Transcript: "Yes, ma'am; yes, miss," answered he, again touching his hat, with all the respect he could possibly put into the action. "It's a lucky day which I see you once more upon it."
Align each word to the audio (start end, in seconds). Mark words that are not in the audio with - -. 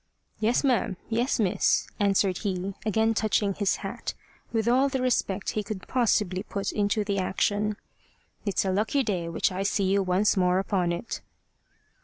"Yes, 0.39 0.63
ma'am; 0.63 0.97
yes, 1.09 1.39
miss," 1.39 1.87
answered 1.99 2.39
he, 2.39 2.73
again 2.87 3.13
touching 3.13 3.53
his 3.53 3.75
hat, 3.85 4.15
with 4.51 4.67
all 4.67 4.89
the 4.89 4.99
respect 4.99 5.51
he 5.51 5.61
could 5.61 5.87
possibly 5.87 6.41
put 6.41 6.71
into 6.71 7.03
the 7.03 7.19
action. 7.19 7.77
"It's 8.43 8.65
a 8.65 8.71
lucky 8.71 9.03
day 9.03 9.29
which 9.29 9.51
I 9.51 9.61
see 9.61 9.83
you 9.83 10.01
once 10.01 10.35
more 10.35 10.57
upon 10.57 10.91
it." 10.91 11.21